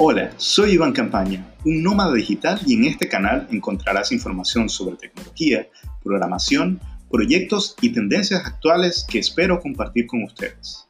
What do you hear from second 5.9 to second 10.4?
programación, proyectos y tendencias actuales que espero compartir con